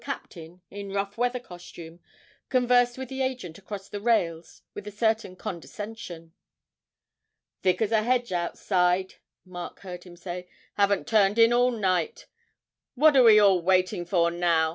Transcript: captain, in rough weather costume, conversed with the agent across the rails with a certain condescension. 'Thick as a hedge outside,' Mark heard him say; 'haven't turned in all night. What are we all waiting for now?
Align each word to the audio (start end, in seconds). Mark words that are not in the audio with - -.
captain, 0.03 0.63
in 0.71 0.91
rough 0.91 1.15
weather 1.15 1.39
costume, 1.39 1.99
conversed 2.49 2.97
with 2.97 3.07
the 3.07 3.21
agent 3.21 3.59
across 3.59 3.87
the 3.87 4.01
rails 4.01 4.63
with 4.73 4.87
a 4.87 4.91
certain 4.91 5.35
condescension. 5.35 6.33
'Thick 7.61 7.83
as 7.83 7.91
a 7.91 8.01
hedge 8.01 8.31
outside,' 8.31 9.13
Mark 9.45 9.81
heard 9.81 10.03
him 10.03 10.15
say; 10.15 10.47
'haven't 10.73 11.05
turned 11.05 11.37
in 11.37 11.53
all 11.53 11.69
night. 11.69 12.25
What 12.95 13.15
are 13.15 13.21
we 13.21 13.37
all 13.39 13.61
waiting 13.61 14.03
for 14.07 14.31
now? 14.31 14.69